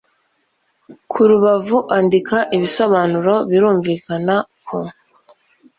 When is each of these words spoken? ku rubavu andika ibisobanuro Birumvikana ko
ku 1.11 1.19
rubavu 1.29 1.77
andika 1.97 2.37
ibisobanuro 2.55 3.33
Birumvikana 3.49 4.35
ko 4.67 4.79